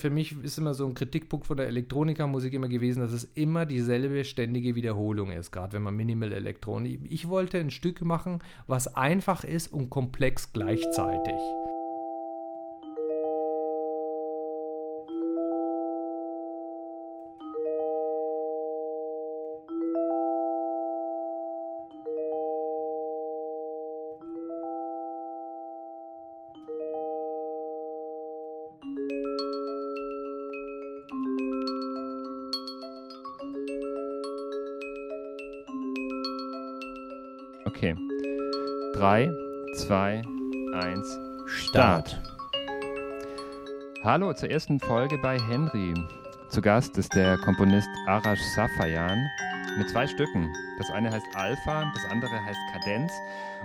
[0.00, 3.66] Für mich ist immer so ein Kritikpunkt von der Elektronikermusik immer gewesen, dass es immer
[3.66, 7.00] dieselbe ständige Wiederholung ist, gerade wenn man Minimal Elektronik.
[7.10, 8.38] Ich wollte ein Stück machen,
[8.68, 11.34] was einfach ist und komplex gleichzeitig.
[39.08, 39.32] 3,
[39.74, 40.22] 2,
[40.74, 42.20] 1, Start.
[44.04, 45.94] Hallo zur ersten Folge bei Henry.
[46.50, 49.26] Zu Gast ist der Komponist Arash Safayan
[49.78, 50.52] mit zwei Stücken.
[50.76, 53.10] Das eine heißt Alpha, das andere heißt Kadenz.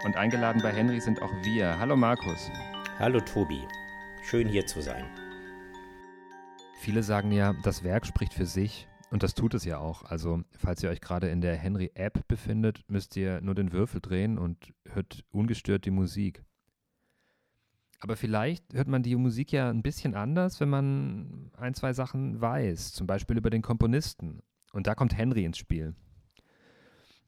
[0.06, 1.78] Und eingeladen bei Henry sind auch wir.
[1.78, 2.50] Hallo Markus.
[2.98, 3.68] Hallo Tobi.
[4.22, 5.04] Schön hier zu sein.
[6.80, 8.88] Viele sagen ja, das Werk spricht für sich.
[9.14, 10.02] Und das tut es ja auch.
[10.06, 14.40] Also, falls ihr euch gerade in der Henry-App befindet, müsst ihr nur den Würfel drehen
[14.40, 16.44] und hört ungestört die Musik.
[18.00, 22.42] Aber vielleicht hört man die Musik ja ein bisschen anders, wenn man ein, zwei Sachen
[22.42, 24.42] weiß, zum Beispiel über den Komponisten.
[24.72, 25.94] Und da kommt Henry ins Spiel.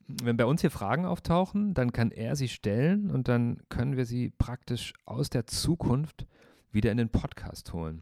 [0.08, 4.08] Wenn bei uns hier Fragen auftauchen, dann kann er sie stellen und dann können wir
[4.08, 6.26] sie praktisch aus der Zukunft
[6.72, 8.02] wieder in den Podcast holen.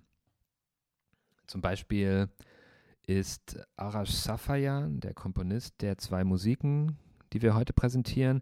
[1.47, 2.29] Zum Beispiel,
[3.07, 6.97] ist Arash Safayan, der Komponist der zwei Musiken,
[7.33, 8.41] die wir heute präsentieren.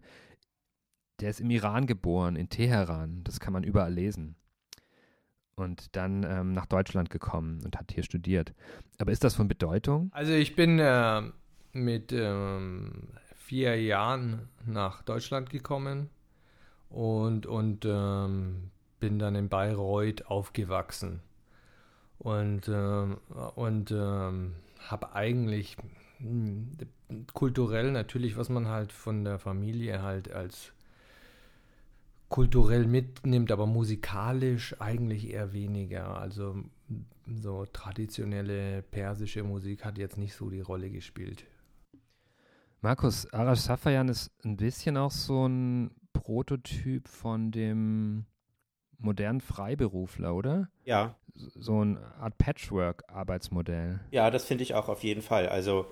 [1.19, 3.23] Der ist im Iran geboren, in Teheran.
[3.23, 4.35] Das kann man überall lesen.
[5.55, 8.53] Und dann ähm, nach Deutschland gekommen und hat hier studiert.
[8.97, 10.09] Aber ist das von Bedeutung?
[10.13, 11.21] Also ich bin äh,
[11.73, 16.09] mit ähm, vier Jahren nach Deutschland gekommen
[16.89, 21.21] und, und ähm, bin dann in Bayreuth aufgewachsen
[22.21, 23.17] und, ähm,
[23.55, 25.75] und ähm, habe eigentlich
[26.17, 26.69] hm,
[27.33, 30.71] kulturell natürlich, was man halt von der Familie halt als
[32.29, 36.17] kulturell mitnimmt, aber musikalisch eigentlich eher weniger.
[36.19, 36.63] Also
[37.41, 41.43] so traditionelle persische Musik hat jetzt nicht so die Rolle gespielt.
[42.81, 48.25] Markus, Arash Safayan ist ein bisschen auch so ein Prototyp von dem
[49.03, 50.69] modernen Freiberufler, oder?
[50.85, 51.15] Ja.
[51.33, 53.99] So eine Art Patchwork-Arbeitsmodell.
[54.11, 55.49] Ja, das finde ich auch auf jeden Fall.
[55.49, 55.87] Also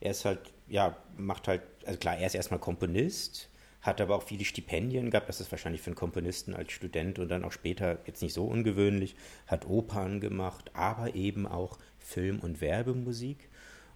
[0.00, 4.22] er ist halt, ja, macht halt, also klar, er ist erstmal Komponist, hat aber auch
[4.22, 5.28] viele Stipendien gehabt.
[5.28, 8.46] Das ist wahrscheinlich für einen Komponisten als Student und dann auch später jetzt nicht so
[8.46, 9.14] ungewöhnlich.
[9.46, 13.48] Hat Opern gemacht, aber eben auch Film- und Werbemusik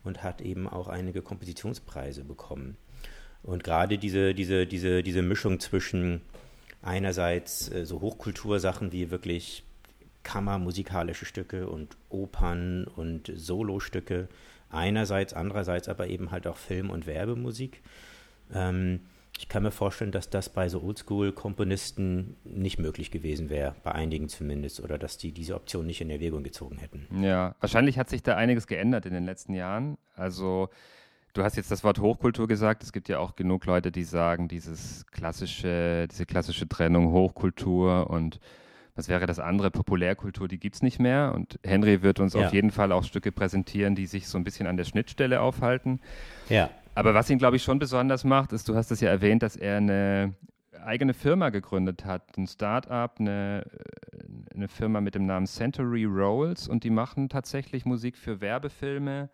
[0.04, 2.76] und hat eben auch einige Kompositionspreise bekommen.
[3.42, 6.22] Und gerade diese, diese, diese, diese Mischung zwischen
[6.82, 9.64] einerseits äh, so Hochkultursachen wie wirklich
[10.22, 14.28] kammermusikalische Stücke und Opern und Solostücke
[14.70, 17.82] einerseits, andererseits aber eben halt auch Film- und Werbemusik.
[18.52, 19.00] Ähm,
[19.38, 24.28] ich kann mir vorstellen, dass das bei so Oldschool-Komponisten nicht möglich gewesen wäre, bei einigen
[24.28, 27.06] zumindest, oder dass die diese Option nicht in Erwägung gezogen hätten.
[27.22, 29.96] Ja, wahrscheinlich hat sich da einiges geändert in den letzten Jahren.
[30.14, 30.68] Also
[31.32, 32.82] Du hast jetzt das Wort Hochkultur gesagt.
[32.82, 38.38] Es gibt ja auch genug Leute, die sagen, dieses klassische, diese klassische Trennung Hochkultur und
[38.94, 39.70] was wäre das andere?
[39.70, 41.32] Populärkultur, die gibt es nicht mehr.
[41.34, 42.44] Und Henry wird uns ja.
[42.44, 46.00] auf jeden Fall auch Stücke präsentieren, die sich so ein bisschen an der Schnittstelle aufhalten.
[46.50, 46.68] Ja.
[46.94, 49.56] Aber was ihn, glaube ich, schon besonders macht, ist, du hast es ja erwähnt, dass
[49.56, 50.34] er eine
[50.84, 53.64] eigene Firma gegründet hat, ein Start-up, eine,
[54.54, 59.30] eine Firma mit dem Namen Century Rolls und die machen tatsächlich Musik für Werbefilme,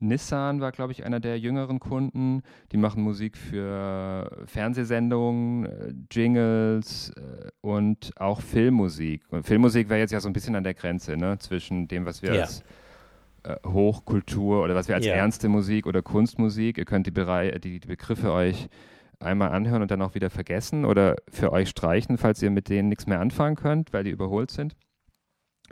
[0.00, 2.42] Nissan war, glaube ich, einer der jüngeren Kunden.
[2.72, 9.22] Die machen Musik für Fernsehsendungen, äh, Jingles äh, und auch Filmmusik.
[9.30, 12.22] Und Filmmusik wäre jetzt ja so ein bisschen an der Grenze ne, zwischen dem, was
[12.22, 12.42] wir ja.
[12.42, 12.62] als
[13.42, 15.14] äh, Hochkultur oder was wir als ja.
[15.14, 18.68] ernste Musik oder Kunstmusik, ihr könnt die, Berei die, die Begriffe euch
[19.18, 22.88] einmal anhören und dann auch wieder vergessen oder für euch streichen, falls ihr mit denen
[22.88, 24.76] nichts mehr anfangen könnt, weil die überholt sind.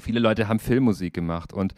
[0.00, 1.74] Viele Leute haben Filmmusik gemacht und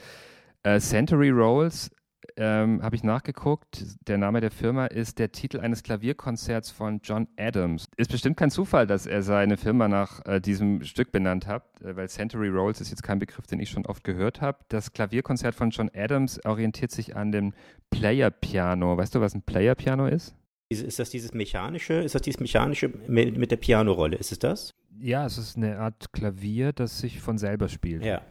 [0.62, 1.90] äh, Century Rolls
[2.36, 3.84] ähm, habe ich nachgeguckt.
[4.08, 7.86] Der Name der Firma ist der Titel eines Klavierkonzerts von John Adams.
[7.96, 11.96] Ist bestimmt kein Zufall, dass er seine Firma nach äh, diesem Stück benannt hat, äh,
[11.96, 14.58] weil Century Rolls ist jetzt kein Begriff, den ich schon oft gehört habe.
[14.68, 17.52] Das Klavierkonzert von John Adams orientiert sich an dem
[17.90, 18.96] Player Piano.
[18.96, 20.34] Weißt du, was ein Player Piano ist?
[20.68, 21.94] Ist das dieses mechanische?
[21.94, 24.16] Ist das dieses mechanische mit, mit der Pianorolle?
[24.16, 24.74] Ist es das?
[25.00, 28.04] Ja, es ist eine Art Klavier, das sich von selber spielt.
[28.04, 28.22] Ja.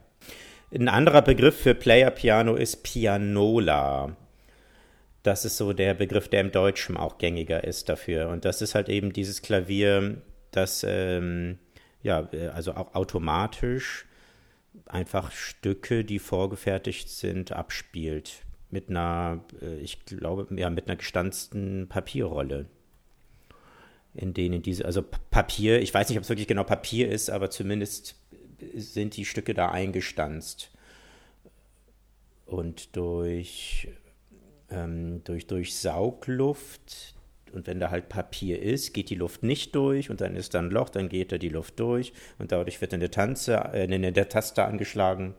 [0.72, 4.16] Ein anderer Begriff für Player Piano ist Pianola.
[5.24, 8.30] Das ist so der Begriff, der im Deutschen auch gängiger ist dafür.
[8.30, 10.22] Und das ist halt eben dieses Klavier,
[10.52, 11.58] das ähm,
[12.04, 14.06] ja, also auch automatisch
[14.86, 18.44] einfach Stücke, die vorgefertigt sind, abspielt.
[18.70, 22.68] Mit einer, äh, ich glaube, ja, mit einer gestanzten Papierrolle.
[24.14, 27.50] In denen diese, also Papier, ich weiß nicht, ob es wirklich genau Papier ist, aber
[27.50, 28.19] zumindest
[28.76, 30.72] sind die Stücke da eingestanzt.
[32.46, 33.90] Und durch,
[34.70, 37.16] ähm, durch, durch Saugluft
[37.54, 40.60] und wenn da halt Papier ist, geht die Luft nicht durch und dann ist da
[40.60, 44.12] ein Loch, dann geht da die Luft durch und dadurch wird eine, Tanze, äh, eine,
[44.12, 45.36] der Taste angeschlagen.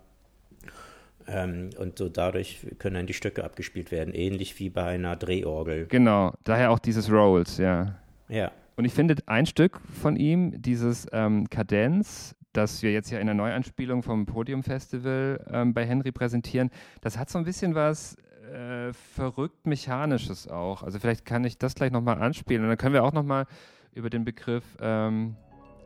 [1.26, 5.86] Ähm, und so dadurch können dann die Stücke abgespielt werden, ähnlich wie bei einer Drehorgel.
[5.86, 7.98] Genau, daher auch dieses Rolls, ja.
[8.28, 8.50] Ja.
[8.76, 13.26] Und ich finde ein Stück von ihm, dieses ähm, Kadenz, das wir jetzt ja in
[13.26, 16.70] der Neuanspielung vom Podium Festival ähm, bei Henry präsentieren,
[17.00, 18.16] das hat so ein bisschen was
[18.52, 20.82] äh, verrückt Mechanisches auch.
[20.82, 23.46] Also vielleicht kann ich das gleich nochmal anspielen und dann können wir auch nochmal
[23.92, 25.36] über den Begriff ähm,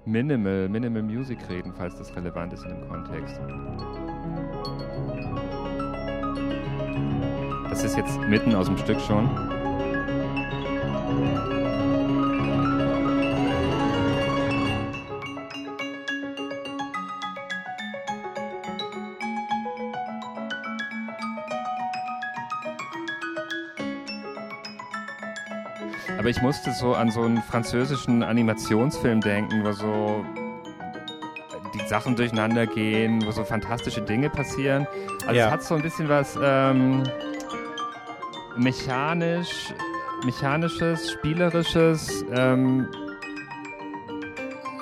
[0.07, 3.41] Minimal, Minimal Music reden, falls das relevant ist in dem Kontext.
[7.71, 9.29] Das ist jetzt mitten aus dem Stück schon.
[26.19, 30.25] Aber ich musste so an so einen französischen Animationsfilm denken, wo so
[31.75, 34.87] die Sachen durcheinander gehen, wo so fantastische Dinge passieren.
[35.27, 35.47] Also ja.
[35.47, 37.03] es hat so ein bisschen was ähm,
[38.57, 39.73] mechanisch,
[40.25, 42.89] mechanisches, spielerisches, ähm,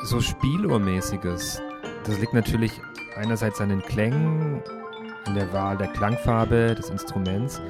[0.05, 1.63] so Spieluhrmäßiges.
[2.05, 2.73] Das liegt natürlich
[3.17, 4.63] einerseits an den Klängen,
[5.27, 7.61] an der Wahl der Klangfarbe des Instruments.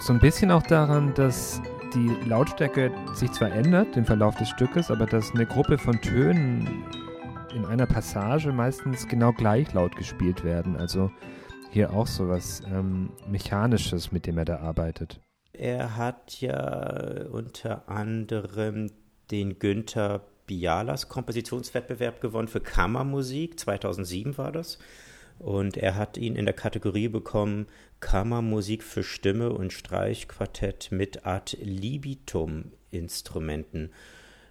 [0.00, 1.60] So ein bisschen auch daran, dass
[1.94, 6.84] die Lautstärke sich zwar ändert im Verlauf des Stückes, aber dass eine Gruppe von Tönen
[7.54, 10.76] in einer Passage meistens genau gleich laut gespielt werden.
[10.76, 11.10] Also
[11.70, 15.20] hier auch so was ähm, Mechanisches, mit dem er da arbeitet.
[15.52, 18.90] Er hat ja unter anderem
[19.30, 23.60] den Günther Bialas Kompositionswettbewerb gewonnen für Kammermusik.
[23.60, 24.78] 2007 war das.
[25.38, 27.66] Und er hat ihn in der Kategorie bekommen
[28.02, 33.90] Kammermusik für Stimme und Streichquartett mit ad libitum Instrumenten.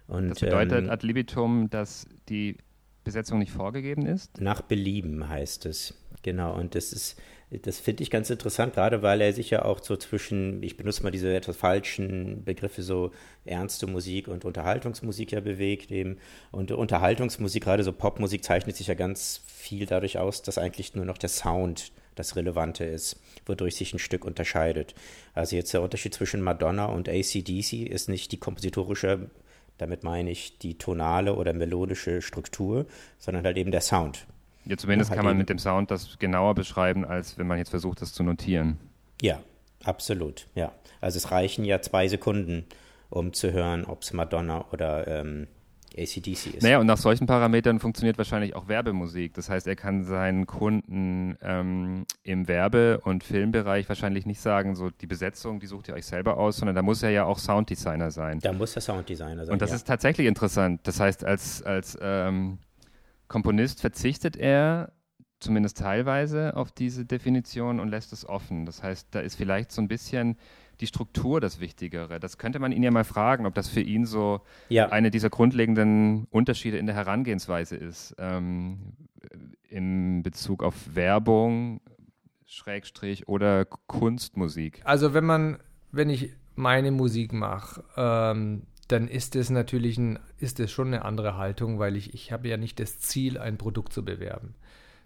[0.08, 2.56] Und, das bedeutet ähm, ad libitum, dass die
[3.04, 4.40] Besetzung nicht vorgegeben ist?
[4.40, 5.94] Nach Belieben heißt es.
[6.22, 6.54] Genau.
[6.54, 7.20] Und das ist,
[7.50, 11.02] das finde ich ganz interessant, gerade weil er sich ja auch so zwischen, ich benutze
[11.02, 13.10] mal diese etwas falschen Begriffe, so
[13.44, 16.16] ernste Musik und Unterhaltungsmusik ja bewegt eben.
[16.52, 21.04] Und Unterhaltungsmusik, gerade so Popmusik, zeichnet sich ja ganz viel dadurch aus, dass eigentlich nur
[21.04, 24.94] noch der Sound das Relevante ist, wodurch sich ein Stück unterscheidet.
[25.34, 29.30] Also jetzt der Unterschied zwischen Madonna und ACDC ist nicht die kompositorische,
[29.78, 32.86] damit meine ich die tonale oder melodische Struktur,
[33.18, 34.26] sondern halt eben der Sound.
[34.64, 37.70] Ja, zumindest halt kann man mit dem Sound das genauer beschreiben, als wenn man jetzt
[37.70, 38.78] versucht, das zu notieren.
[39.20, 39.40] Ja,
[39.82, 40.72] absolut, ja.
[41.00, 42.64] Also es reichen ja zwei Sekunden,
[43.10, 45.48] um zu hören, ob es Madonna oder ähm,
[45.98, 46.62] ACDC ist.
[46.62, 49.34] Naja, und nach solchen Parametern funktioniert wahrscheinlich auch Werbemusik.
[49.34, 54.90] Das heißt, er kann seinen Kunden ähm, im Werbe- und Filmbereich wahrscheinlich nicht sagen, so
[54.90, 58.10] die Besetzung, die sucht ihr euch selber aus, sondern da muss er ja auch Sounddesigner
[58.10, 58.38] sein.
[58.40, 59.52] Da muss er Sounddesigner sein.
[59.52, 59.76] Und das ja.
[59.76, 60.80] ist tatsächlich interessant.
[60.84, 62.58] Das heißt, als, als ähm,
[63.28, 64.92] Komponist verzichtet er
[65.42, 68.64] zumindest teilweise auf diese Definition und lässt es offen.
[68.64, 70.36] Das heißt, da ist vielleicht so ein bisschen
[70.82, 72.20] die Struktur das Wichtigere.
[72.20, 74.88] Das könnte man ihn ja mal fragen, ob das für ihn so ja.
[74.90, 78.14] eine dieser grundlegenden Unterschiede in der Herangehensweise ist.
[78.18, 78.92] Ähm,
[79.68, 81.80] in Bezug auf Werbung,
[82.46, 84.82] Schrägstrich oder Kunstmusik.
[84.84, 85.58] Also wenn man,
[85.90, 91.04] wenn ich meine Musik mache, ähm, dann ist es natürlich ein, ist es schon eine
[91.04, 94.54] andere Haltung, weil ich, ich habe ja nicht das Ziel, ein Produkt zu bewerben.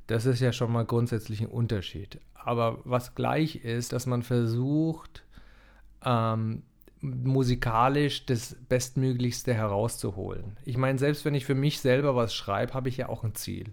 [0.09, 2.21] Das ist ja schon mal grundsätzlich ein Unterschied.
[2.35, 5.26] Aber was gleich ist, dass man versucht,
[6.07, 6.63] ähm,
[7.01, 10.57] musikalisch das Bestmöglichste herauszuholen.
[10.65, 13.35] Ich meine, selbst wenn ich für mich selber was schreibe, habe ich ja auch ein
[13.35, 13.73] Ziel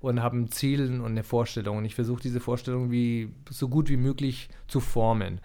[0.00, 3.88] und habe ein Ziel und eine Vorstellung und ich versuche diese Vorstellung wie so gut
[3.88, 5.40] wie möglich zu formen.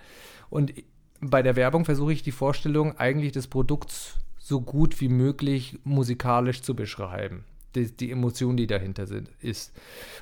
[0.49, 0.73] Und
[1.21, 6.61] bei der Werbung versuche ich die Vorstellung eigentlich des Produkts so gut wie möglich musikalisch
[6.61, 7.45] zu beschreiben.
[7.75, 9.73] Die, die Emotion, die dahinter sind, ist.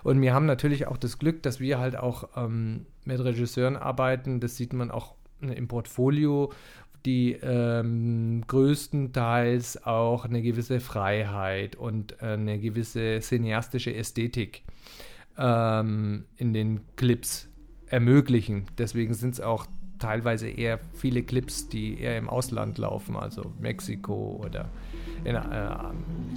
[0.03, 4.39] Und wir haben natürlich auch das Glück, dass wir halt auch ähm, mit Regisseuren arbeiten.
[4.39, 5.15] Das sieht man auch
[5.49, 6.51] im Portfolio,
[7.05, 14.63] die ähm, größtenteils auch eine gewisse Freiheit und äh, eine gewisse cineastische Ästhetik
[15.37, 17.49] ähm, in den Clips
[17.87, 18.65] ermöglichen.
[18.77, 19.65] Deswegen sind es auch
[19.99, 24.69] teilweise eher viele Clips, die eher im Ausland laufen, also Mexiko oder
[25.23, 25.41] in äh,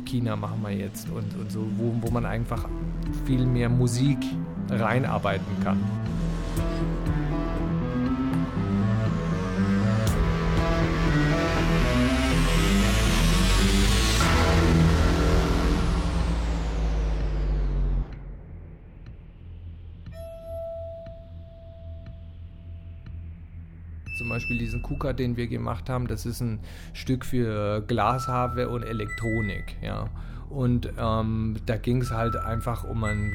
[0.04, 2.68] China machen wir jetzt und, und so, wo, wo man einfach
[3.25, 4.18] viel mehr Musik
[4.68, 5.82] reinarbeiten kann.
[24.35, 26.61] Beispiel diesen KUKA, den wir gemacht haben, das ist ein
[26.93, 29.76] Stück für Glashabe und Elektronik.
[29.83, 30.09] Ja.
[30.50, 33.35] Und ähm, da ging es halt einfach um ein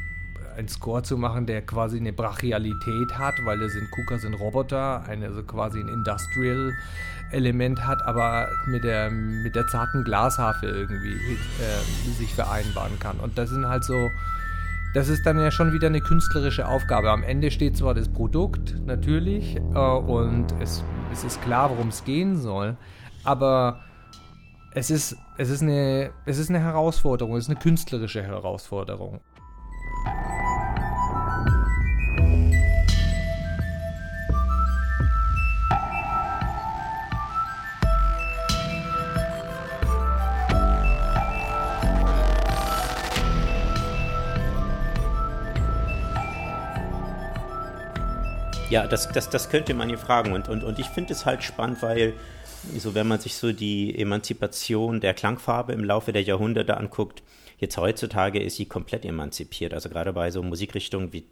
[0.57, 5.03] einen Score zu machen, der quasi eine Brachialität hat, weil das sind KUKA sind Roboter,
[5.07, 6.73] eine, also quasi ein Industrial
[7.31, 13.19] Element hat, aber mit der, mit der zarten Glashafe irgendwie äh, sich vereinbaren kann.
[13.19, 14.11] Und das sind halt so
[14.93, 17.11] das ist dann ja schon wieder eine künstlerische Aufgabe.
[17.11, 22.03] Am Ende steht zwar das Produkt natürlich äh, und es, es ist klar, worum es
[22.03, 22.75] gehen soll,
[23.23, 23.81] aber
[24.73, 29.19] es ist, es, ist eine, es ist eine Herausforderung, es ist eine künstlerische Herausforderung.
[48.69, 50.33] Ja, das, das, das könnte man hier fragen.
[50.33, 52.13] Und, und, und ich finde es halt spannend, weil,
[52.77, 57.23] so wenn man sich so die Emanzipation der Klangfarbe im Laufe der Jahrhunderte anguckt,
[57.57, 59.73] jetzt heutzutage ist sie komplett emanzipiert.
[59.73, 61.25] Also gerade bei so Musikrichtungen wie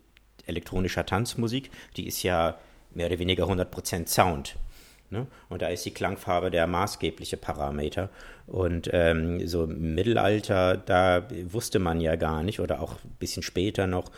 [0.48, 2.58] elektronischer Tanzmusik, die ist ja
[2.94, 4.56] mehr oder weniger 100% Sound.
[5.12, 5.28] Ne?
[5.48, 8.10] Und da ist die Klangfarbe der maßgebliche Parameter.
[8.48, 13.44] Und ähm, so im Mittelalter, da wusste man ja gar nicht, oder auch ein bisschen
[13.44, 14.12] später noch,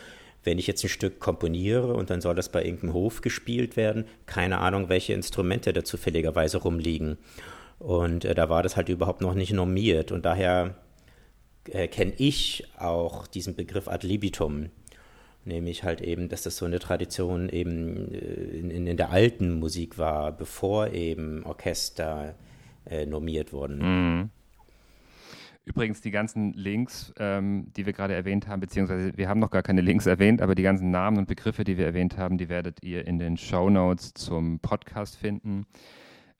[0.43, 4.05] wenn ich jetzt ein Stück komponiere und dann soll das bei irgendeinem Hof gespielt werden,
[4.25, 7.17] keine Ahnung, welche Instrumente da zufälligerweise rumliegen.
[7.79, 10.11] Und äh, da war das halt überhaupt noch nicht normiert.
[10.11, 10.75] Und daher
[11.69, 14.69] äh, kenne ich auch diesen Begriff ad libitum.
[15.45, 19.97] Nämlich halt eben, dass das so eine Tradition eben äh, in, in, der alten Musik
[19.97, 22.35] war, bevor eben Orchester
[22.85, 23.77] äh, normiert wurden.
[23.79, 24.29] Mhm.
[25.69, 29.61] Übrigens die ganzen Links, ähm, die wir gerade erwähnt haben, beziehungsweise wir haben noch gar
[29.61, 32.83] keine Links erwähnt, aber die ganzen Namen und Begriffe, die wir erwähnt haben, die werdet
[32.83, 35.67] ihr in den Show Notes zum Podcast finden.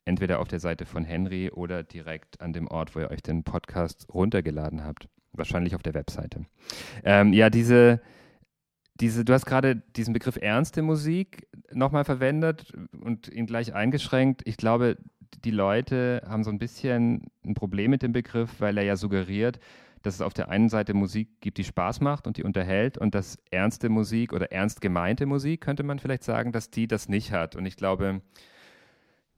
[0.04, 3.44] Entweder auf der Seite von Henry oder direkt an dem Ort, wo ihr euch den
[3.44, 5.08] Podcast runtergeladen habt.
[5.32, 6.46] Wahrscheinlich auf der Webseite.
[7.04, 8.00] Ähm, ja, diese,
[9.00, 14.42] diese, du hast gerade diesen Begriff ernste Musik nochmal verwendet und ihn gleich eingeschränkt.
[14.44, 14.96] Ich glaube,
[15.44, 19.58] die Leute haben so ein bisschen ein Problem mit dem Begriff, weil er ja suggeriert,
[20.02, 23.14] dass es auf der einen Seite Musik gibt, die Spaß macht und die unterhält und
[23.14, 27.32] dass ernste Musik oder ernst gemeinte Musik, könnte man vielleicht sagen, dass die das nicht
[27.32, 27.54] hat.
[27.54, 28.22] Und ich glaube,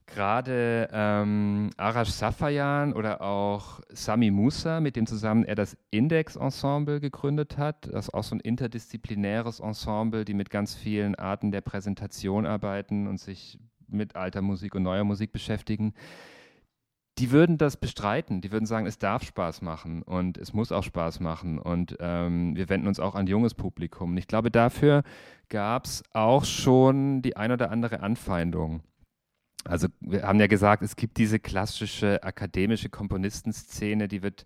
[0.06, 7.58] gerade ähm, Arash Safayan oder auch Sami Musa, mit dem zusammen er das Index-Ensemble gegründet
[7.58, 12.46] hat, das ist auch so ein interdisziplinäres Ensemble, die mit ganz vielen Arten der Präsentation
[12.46, 13.58] arbeiten und sich
[13.92, 15.94] mit alter Musik und neuer Musik beschäftigen,
[17.18, 18.40] die würden das bestreiten.
[18.40, 22.56] Die würden sagen, es darf Spaß machen und es muss auch Spaß machen und ähm,
[22.56, 24.12] wir wenden uns auch an junges Publikum.
[24.12, 25.02] Und ich glaube, dafür
[25.48, 28.82] gab es auch schon die ein oder andere Anfeindung.
[29.64, 34.44] Also wir haben ja gesagt, es gibt diese klassische akademische Komponistenszene, die wird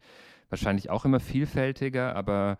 [0.51, 2.59] wahrscheinlich auch immer vielfältiger, aber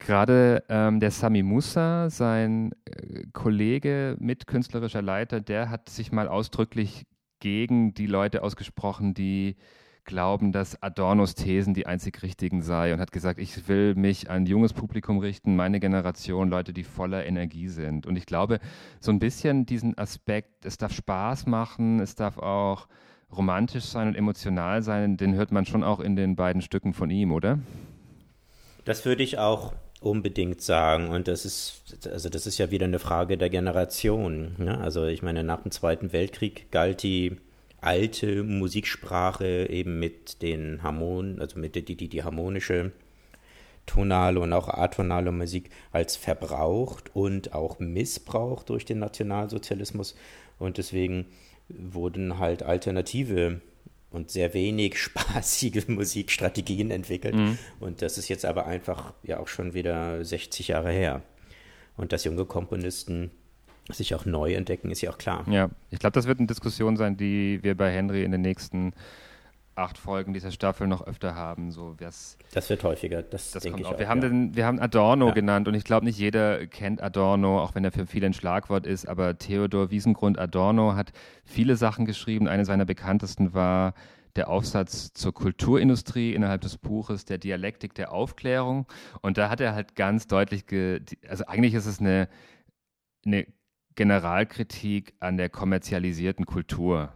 [0.00, 7.06] Gerade ähm, der Sami Musa, sein äh, Kollege, mitkünstlerischer Leiter, der hat sich mal ausdrücklich
[7.38, 9.56] gegen die Leute ausgesprochen, die
[10.04, 14.46] glauben, dass Adornos Thesen die einzig richtigen sei und hat gesagt, ich will mich an
[14.46, 18.06] junges Publikum richten, meine Generation, Leute, die voller Energie sind.
[18.06, 18.58] Und ich glaube,
[19.00, 22.88] so ein bisschen diesen Aspekt, es darf Spaß machen, es darf auch
[23.30, 27.10] romantisch sein und emotional sein, den hört man schon auch in den beiden Stücken von
[27.10, 27.58] ihm, oder?
[28.86, 31.08] Das würde ich auch unbedingt sagen.
[31.08, 34.54] Und das ist, also das ist ja wieder eine Frage der Generation.
[34.58, 34.78] Ne?
[34.78, 37.36] Also ich meine, nach dem Zweiten Weltkrieg galt die
[37.80, 42.92] alte Musiksprache eben mit den Harmonen, also mit die, die, die harmonische
[43.86, 50.14] tonale und auch atonale Musik als verbraucht und auch missbraucht durch den Nationalsozialismus.
[50.58, 51.26] Und deswegen
[51.68, 53.60] wurden halt alternative
[54.10, 57.34] und sehr wenig spaßige Musikstrategien entwickelt.
[57.34, 57.58] Mhm.
[57.78, 61.22] Und das ist jetzt aber einfach ja auch schon wieder 60 Jahre her.
[61.96, 63.30] Und dass junge Komponisten
[63.88, 65.44] sich auch neu entdecken, ist ja auch klar.
[65.50, 68.92] Ja, ich glaube, das wird eine Diskussion sein, die wir bei Henry in den nächsten
[69.74, 71.70] acht Folgen dieser Staffel noch öfter haben.
[71.72, 72.36] So, das
[72.70, 73.98] wird häufiger, das, das denke ich auch.
[73.98, 74.28] Wir, haben ja.
[74.28, 75.34] den, wir haben Adorno ja.
[75.34, 78.86] genannt und ich glaube, nicht jeder kennt Adorno, auch wenn er für viele ein Schlagwort
[78.86, 81.12] ist, aber Theodor Wiesengrund Adorno hat
[81.44, 82.48] viele Sachen geschrieben.
[82.48, 83.94] Eine seiner bekanntesten war
[84.36, 88.86] der Aufsatz zur Kulturindustrie innerhalb des Buches, der Dialektik der Aufklärung.
[89.22, 90.64] Und da hat er halt ganz deutlich,
[91.28, 92.28] also eigentlich ist es eine,
[93.24, 93.46] eine
[93.96, 97.12] Generalkritik an der kommerzialisierten Kultur.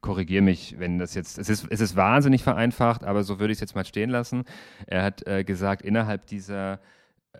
[0.00, 3.56] Korrigiere mich, wenn das jetzt, es ist, es ist wahnsinnig vereinfacht, aber so würde ich
[3.56, 4.44] es jetzt mal stehen lassen.
[4.86, 6.80] Er hat äh, gesagt, innerhalb dieser
[7.32, 7.38] äh,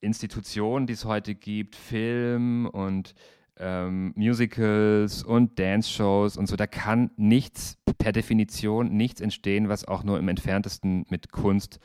[0.00, 3.14] Institutionen, die es heute gibt, Film und
[3.56, 10.04] ähm, Musicals und Dance-Shows und so, da kann nichts, per Definition, nichts entstehen, was auch
[10.04, 11.78] nur im entferntesten mit Kunst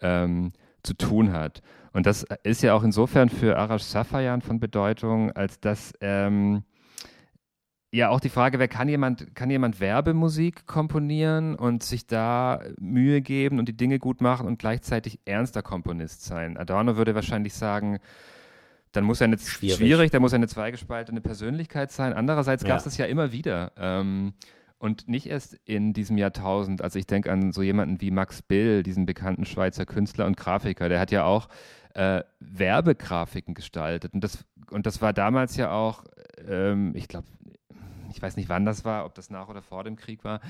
[0.00, 1.62] ähm, zu tun hat.
[1.92, 6.62] Und das ist ja auch insofern für Arash Safayan von Bedeutung, als dass ähm,
[7.92, 13.20] ja auch die Frage wäre, kann jemand, kann jemand Werbemusik komponieren und sich da Mühe
[13.20, 16.56] geben und die Dinge gut machen und gleichzeitig ernster Komponist sein?
[16.56, 17.98] Adorno würde wahrscheinlich sagen,
[18.92, 22.12] dann muss er eine schwierig, schwierig dann muss er eine zweigespaltene Persönlichkeit sein.
[22.12, 22.90] Andererseits gab es ja.
[22.90, 23.72] das ja immer wieder.
[23.76, 24.34] Ähm,
[24.78, 26.82] und nicht erst in diesem Jahrtausend.
[26.82, 30.88] Also ich denke an so jemanden wie Max Bill, diesen bekannten Schweizer Künstler und Grafiker.
[30.88, 31.48] Der hat ja auch
[31.94, 34.14] äh, Werbegrafiken gestaltet.
[34.14, 36.04] Und das, und das war damals ja auch,
[36.48, 37.26] ähm, ich glaube,
[38.10, 40.40] ich weiß nicht, wann das war, ob das nach oder vor dem Krieg war,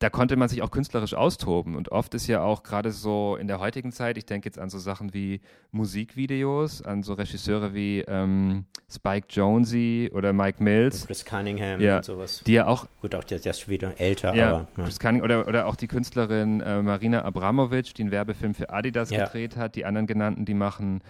[0.00, 1.76] da konnte man sich auch künstlerisch austoben.
[1.76, 4.70] Und oft ist ja auch gerade so in der heutigen Zeit, ich denke jetzt an
[4.70, 5.42] so Sachen wie
[5.72, 11.02] Musikvideos, an so Regisseure wie ähm, Spike Jonze oder Mike Mills.
[11.02, 12.42] Und Chris Cunningham ja, und sowas.
[12.46, 12.86] Die ja auch.
[13.02, 14.68] Gut, auch der, der ist wieder älter, ja, aber.
[14.78, 14.84] Ja.
[14.84, 19.10] Chris Cunningham oder, oder auch die Künstlerin äh, Marina Abramovic, die einen Werbefilm für Adidas
[19.10, 19.26] ja.
[19.26, 19.76] gedreht hat.
[19.76, 21.02] Die anderen genannten, die machen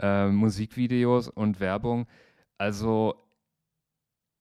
[0.00, 2.06] äh, Musikvideos und Werbung.
[2.56, 3.14] Also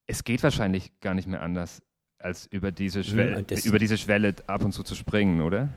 [0.07, 1.81] es geht wahrscheinlich gar nicht mehr anders
[2.19, 5.69] als über diese, Schwelle, ja, über diese Schwelle ab und zu zu springen, oder?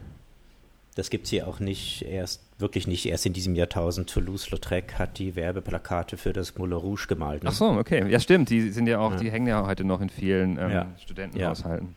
[0.95, 4.11] Das gibt es hier auch nicht erst, wirklich nicht erst in diesem Jahrtausend.
[4.11, 7.45] Toulouse-Lautrec hat die Werbeplakate für das Moulin Rouge gemalt.
[7.45, 7.51] Ne?
[7.51, 8.09] Ach so, okay.
[8.11, 8.51] Ja, stimmt.
[8.51, 9.19] Die sind ja auch, ja.
[9.19, 10.87] die hängen ja heute noch in vielen ähm, ja.
[10.99, 11.95] Studentenhaushalten.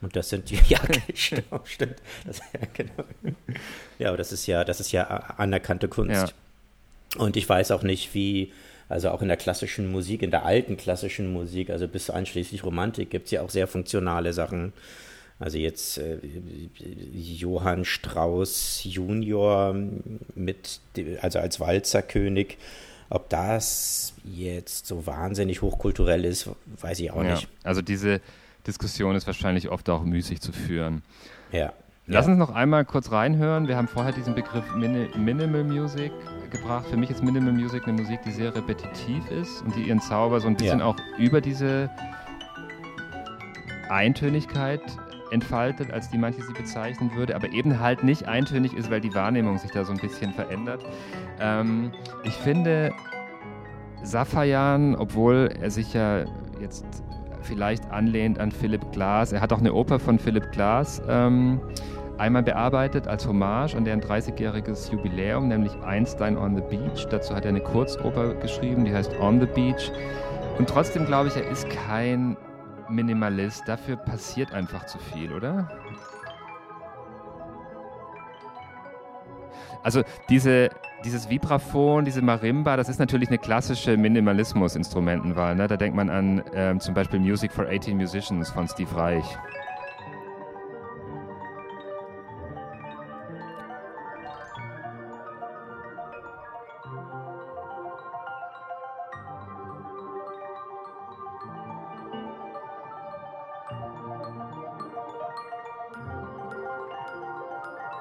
[0.00, 0.80] Und das sind die, ja,
[1.14, 1.96] stimmt, stimmt.
[2.26, 3.04] Das, ja, genau.
[3.98, 6.34] Ja, aber das ist ja, das ist ja anerkannte Kunst.
[7.16, 8.52] Und ich weiß auch nicht, wie,
[8.88, 13.10] also auch in der klassischen Musik, in der alten klassischen Musik, also bis einschließlich Romantik,
[13.10, 14.72] gibt es ja auch sehr funktionale Sachen.
[15.38, 16.18] Also jetzt äh,
[17.12, 19.74] Johann Strauss Junior
[20.34, 20.80] mit,
[21.20, 22.56] also als Walzerkönig,
[23.10, 26.48] ob das jetzt so wahnsinnig hochkulturell ist,
[26.80, 27.48] weiß ich auch ja, nicht.
[27.62, 28.20] Also diese
[28.66, 31.02] Diskussion ist wahrscheinlich oft auch müßig zu führen.
[31.52, 31.72] Ja.
[32.06, 32.32] Lass ja.
[32.32, 33.66] uns noch einmal kurz reinhören.
[33.66, 36.12] Wir haben vorher diesen Begriff Min Minimal Music
[36.54, 36.86] gebracht.
[36.86, 40.40] Für mich ist Minimal Music eine Musik, die sehr repetitiv ist und die ihren Zauber
[40.40, 40.86] so ein bisschen ja.
[40.86, 41.90] auch über diese
[43.88, 44.80] Eintönigkeit
[45.30, 49.14] entfaltet, als die manche sie bezeichnen würde, aber eben halt nicht eintönig ist, weil die
[49.14, 50.84] Wahrnehmung sich da so ein bisschen verändert.
[51.40, 51.90] Ähm,
[52.22, 52.92] ich finde,
[54.02, 56.24] Safayan, obwohl er sich ja
[56.60, 56.86] jetzt
[57.42, 61.60] vielleicht anlehnt an Philipp Glass, er hat auch eine Oper von Philipp Glass ähm,
[62.18, 67.06] einmal bearbeitet als Hommage an deren 30-jähriges Jubiläum, nämlich Einstein on the Beach.
[67.10, 69.90] Dazu hat er eine Kurzoper geschrieben, die heißt On the Beach.
[70.58, 72.36] Und trotzdem glaube ich, er ist kein
[72.88, 73.64] Minimalist.
[73.66, 75.68] Dafür passiert einfach zu viel, oder?
[79.82, 80.70] Also diese,
[81.04, 85.54] dieses Vibraphon, diese Marimba, das ist natürlich eine klassische Minimalismus-Instrumentenwahl.
[85.56, 85.66] Ne?
[85.66, 89.26] Da denkt man an ähm, zum Beispiel Music for 18 Musicians von Steve Reich.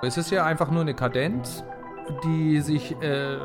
[0.03, 1.63] Es ist ja einfach nur eine Kadenz,
[2.23, 3.37] die sich äh,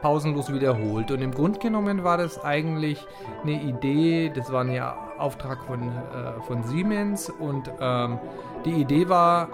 [0.00, 1.10] pausenlos wiederholt.
[1.10, 3.06] Und im Grunde genommen war das eigentlich
[3.42, 4.80] eine Idee, das war ein
[5.18, 8.18] Auftrag von, äh, von Siemens und ähm,
[8.64, 9.48] die Idee war,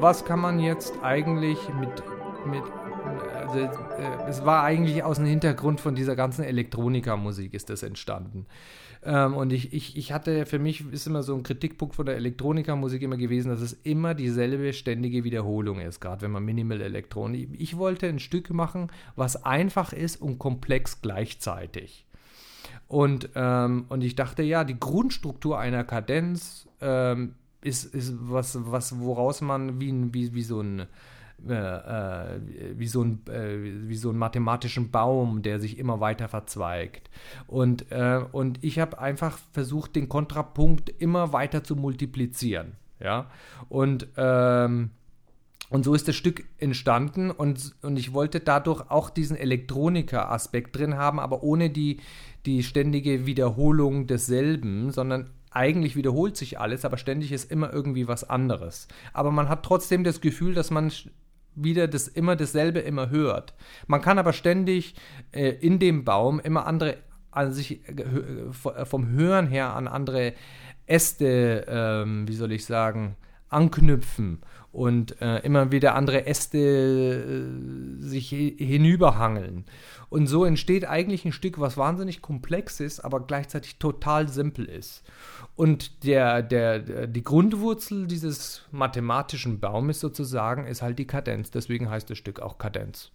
[0.00, 2.02] was kann man jetzt eigentlich mit,
[2.46, 2.62] mit
[3.46, 8.46] also, äh, es war eigentlich aus dem Hintergrund von dieser ganzen Elektronikermusik ist das entstanden.
[9.04, 12.16] Ähm, und ich, ich, ich hatte, für mich ist immer so ein Kritikpunkt von der
[12.16, 17.50] Elektronikermusik immer gewesen, dass es immer dieselbe ständige Wiederholung ist, gerade wenn man Minimal Elektronik.
[17.58, 22.06] Ich wollte ein Stück machen, was einfach ist und komplex gleichzeitig.
[22.88, 29.00] Und, ähm, und ich dachte, ja, die Grundstruktur einer Kadenz ähm, ist, ist was, was,
[29.00, 30.86] woraus man wie, wie, wie so ein
[31.48, 32.40] äh, äh,
[32.76, 37.10] wie, so ein, äh, wie so einen mathematischen Baum, der sich immer weiter verzweigt.
[37.46, 42.76] Und, äh, und ich habe einfach versucht, den Kontrapunkt immer weiter zu multiplizieren.
[43.00, 43.30] Ja.
[43.68, 44.90] Und, ähm,
[45.70, 50.96] und so ist das Stück entstanden und, und ich wollte dadurch auch diesen Elektroniker-Aspekt drin
[50.96, 52.00] haben, aber ohne die,
[52.46, 58.28] die ständige Wiederholung desselben, sondern eigentlich wiederholt sich alles, aber ständig ist immer irgendwie was
[58.28, 58.88] anderes.
[59.12, 60.92] Aber man hat trotzdem das Gefühl, dass man
[61.54, 63.54] wieder das immer dasselbe immer hört.
[63.86, 64.94] Man kann aber ständig
[65.32, 66.96] äh, in dem Baum immer andere
[67.30, 70.34] an sich äh, äh vom Hören her an andere
[70.86, 73.16] Äste, ähm, wie soll ich sagen,
[73.48, 74.40] anknüpfen
[74.74, 79.64] und äh, immer wieder andere Äste äh, sich hinüberhangeln.
[80.08, 85.04] Und so entsteht eigentlich ein Stück, was wahnsinnig komplex ist, aber gleichzeitig total simpel ist.
[85.56, 91.52] Und der, der, die Grundwurzel dieses mathematischen Baumes sozusagen ist halt die Kadenz.
[91.52, 93.12] Deswegen heißt das Stück auch Kadenz.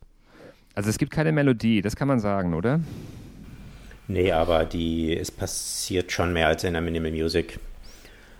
[0.75, 2.79] Also es gibt keine Melodie, das kann man sagen, oder?
[4.07, 7.59] Nee, aber die, es passiert schon mehr als in der Minimal Music.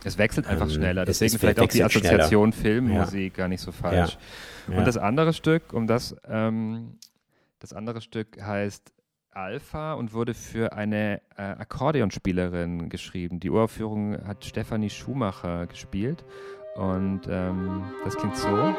[0.04, 2.62] Es wechselt einfach ähm, schneller, deswegen vielleicht auch die Assoziation schneller.
[2.62, 3.44] Filmmusik ja.
[3.44, 4.18] gar nicht so falsch.
[4.68, 4.78] Ja.
[4.78, 6.98] Und das andere Stück, um das, ähm,
[7.60, 8.94] das andere Stück heißt
[9.32, 13.40] Alpha und wurde für eine äh, Akkordeonspielerin geschrieben.
[13.40, 16.24] Die Uraufführung hat Stefanie Schumacher gespielt
[16.76, 18.76] und ähm, das klingt so.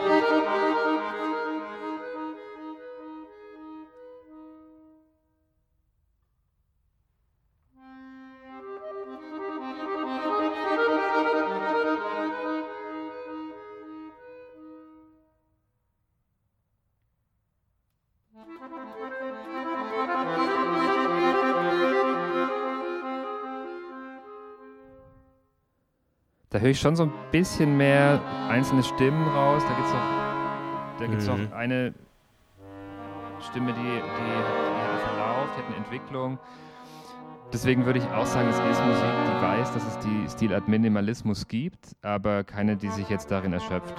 [26.51, 29.63] Da höre ich schon so ein bisschen mehr einzelne Stimmen raus.
[29.63, 31.45] Da gibt es noch, da gibt's mhm.
[31.45, 31.95] noch eine
[33.41, 36.39] Stimme, die, die, die hat einen Verlauf, die hat eine Entwicklung.
[37.53, 41.47] Deswegen würde ich auch sagen, es ist Musik, die weiß, dass es die Stilart Minimalismus
[41.47, 43.95] gibt, aber keine, die sich jetzt darin erschöpft.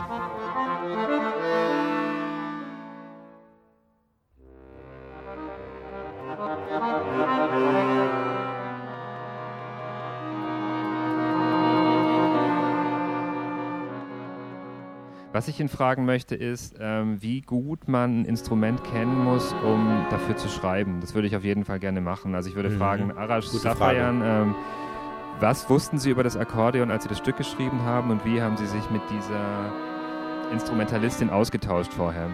[15.34, 20.06] Was ich ihn fragen möchte, ist, ähm, wie gut man ein Instrument kennen muss, um
[20.10, 21.00] dafür zu schreiben.
[21.00, 22.36] Das würde ich auf jeden Fall gerne machen.
[22.36, 22.78] Also ich würde mhm.
[22.78, 24.56] fragen, Arash Safayan, ähm,
[25.40, 28.58] was wussten Sie über das Akkordeon, als Sie das Stück geschrieben haben und wie haben
[28.58, 29.72] Sie sich mit dieser
[30.52, 32.30] Instrumentalistin ausgetauscht vorher?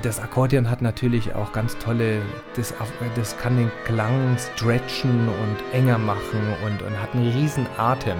[0.00, 2.22] Das Akkordeon hat natürlich auch ganz tolle,
[2.54, 2.72] das,
[3.16, 8.16] das kann den Klang stretchen und enger machen und, und hat einen riesen Atem.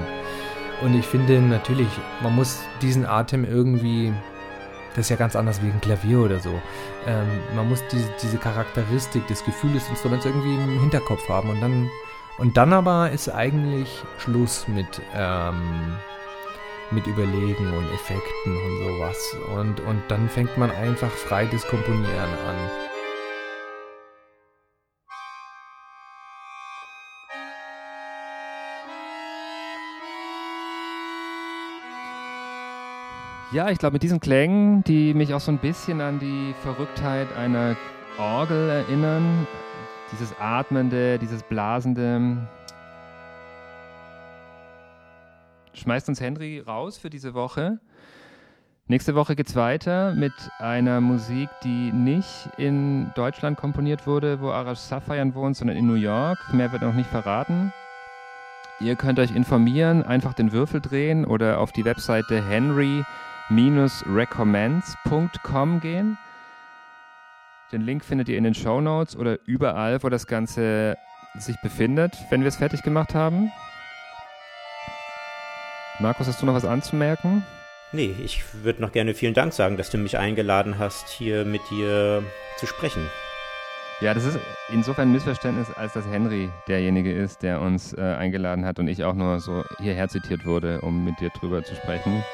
[0.83, 1.89] Und ich finde natürlich,
[2.23, 4.13] man muss diesen Atem irgendwie,
[4.91, 6.61] das ist ja ganz anders wie ein Klavier oder so,
[7.07, 11.51] ähm, man muss diese, diese Charakteristik, das Gefühl des Instruments irgendwie im Hinterkopf haben.
[11.51, 11.91] Und dann,
[12.39, 15.97] und dann aber ist eigentlich Schluss mit, ähm,
[16.91, 19.37] mit Überlegen und Effekten und sowas.
[19.57, 22.09] Und, und dann fängt man einfach frei das Komponieren
[22.49, 22.92] an.
[33.53, 37.37] Ja, ich glaube, mit diesen Klängen, die mich auch so ein bisschen an die Verrücktheit
[37.37, 37.77] einer
[38.17, 39.47] Orgel erinnern,
[40.11, 42.39] dieses Atmende, dieses Blasende,
[45.75, 47.79] schmeißt uns Henry raus für diese Woche.
[48.87, 54.49] Nächste Woche geht es weiter mit einer Musik, die nicht in Deutschland komponiert wurde, wo
[54.49, 56.39] Arash Safayan wohnt, sondern in New York.
[56.55, 57.71] Mehr wird noch nicht verraten.
[58.81, 63.05] Ihr könnt euch informieren, einfach den Würfel drehen oder auf die Webseite Henry
[63.51, 66.19] recommends.com gehen.
[67.73, 70.97] Den Link findet ihr in den Show Notes oder überall, wo das Ganze
[71.39, 73.51] sich befindet, wenn wir es fertig gemacht haben.
[75.99, 77.45] Markus, hast du noch was anzumerken?
[77.93, 81.61] Nee, ich würde noch gerne vielen Dank sagen, dass du mich eingeladen hast, hier mit
[81.71, 82.23] dir
[82.57, 83.07] zu sprechen.
[84.01, 84.39] Ja, das ist
[84.73, 89.05] insofern ein Missverständnis, als dass Henry derjenige ist, der uns äh, eingeladen hat und ich
[89.05, 92.25] auch nur so hierher zitiert wurde, um mit dir drüber zu sprechen.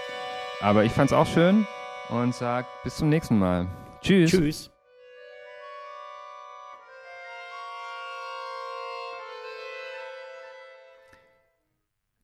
[0.60, 1.66] Aber ich fand's auch schön
[2.08, 3.68] und sag bis zum nächsten Mal.
[4.00, 4.32] Tschüss.
[4.32, 4.70] Tschüss.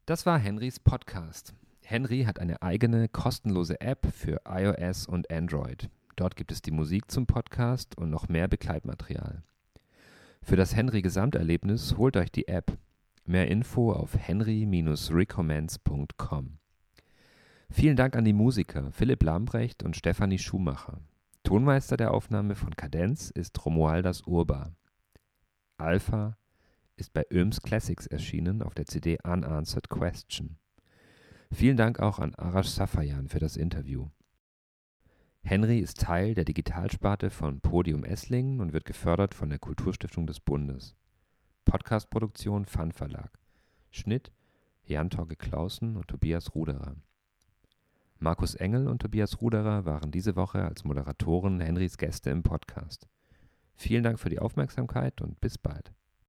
[0.06, 1.54] Das war Henrys Podcast.
[1.82, 5.88] Henry hat eine eigene kostenlose App für iOS und Android.
[6.16, 9.44] Dort gibt es die Musik zum Podcast und noch mehr Begleitmaterial.
[10.42, 12.76] Für das Henry Gesamterlebnis holt euch die App.
[13.24, 16.58] Mehr Info auf henry-recommends.com.
[17.76, 21.00] Vielen Dank an die Musiker Philipp Lambrecht und Stefanie Schumacher.
[21.42, 24.76] Tonmeister der Aufnahme von Kadenz ist Romualdas Urba.
[25.76, 26.38] Alpha
[26.94, 30.56] ist bei Öms Classics erschienen auf der CD Unanswered Question.
[31.50, 34.08] Vielen Dank auch an Arash Safayan für das Interview.
[35.42, 40.38] Henry ist Teil der Digitalsparte von Podium Esslingen und wird gefördert von der Kulturstiftung des
[40.38, 40.94] Bundes.
[41.64, 43.36] Podcastproduktion Fun Verlag.
[43.90, 44.30] Schnitt
[44.84, 46.94] Jan Torge Clausen und Tobias Ruderer.
[48.24, 53.06] Markus Engel und Tobias Ruderer waren diese Woche als Moderatoren Henrys Gäste im Podcast.
[53.74, 55.92] Vielen Dank für die Aufmerksamkeit und bis bald.